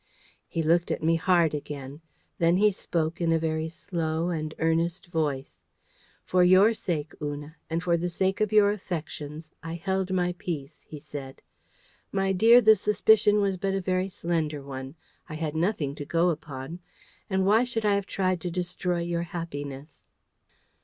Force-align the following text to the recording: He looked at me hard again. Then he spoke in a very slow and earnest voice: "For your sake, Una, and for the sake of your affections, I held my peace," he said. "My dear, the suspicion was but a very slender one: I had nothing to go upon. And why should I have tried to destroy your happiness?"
He 0.47 0.63
looked 0.63 0.89
at 0.89 1.03
me 1.03 1.13
hard 1.15 1.53
again. 1.53 2.01
Then 2.39 2.57
he 2.57 2.71
spoke 2.71 3.21
in 3.21 3.31
a 3.31 3.37
very 3.37 3.69
slow 3.69 4.29
and 4.29 4.51
earnest 4.57 5.05
voice: 5.05 5.59
"For 6.25 6.43
your 6.43 6.73
sake, 6.73 7.13
Una, 7.21 7.55
and 7.69 7.83
for 7.83 7.97
the 7.97 8.09
sake 8.09 8.41
of 8.41 8.51
your 8.51 8.71
affections, 8.71 9.51
I 9.61 9.75
held 9.75 10.11
my 10.11 10.33
peace," 10.39 10.83
he 10.87 10.97
said. 10.97 11.43
"My 12.11 12.31
dear, 12.31 12.61
the 12.61 12.75
suspicion 12.75 13.41
was 13.41 13.57
but 13.57 13.75
a 13.75 13.79
very 13.79 14.09
slender 14.09 14.63
one: 14.63 14.95
I 15.29 15.35
had 15.35 15.55
nothing 15.55 15.93
to 15.93 16.03
go 16.05 16.29
upon. 16.31 16.79
And 17.29 17.45
why 17.45 17.63
should 17.63 17.85
I 17.85 17.93
have 17.93 18.07
tried 18.07 18.41
to 18.41 18.49
destroy 18.49 19.01
your 19.01 19.21
happiness?" 19.21 20.01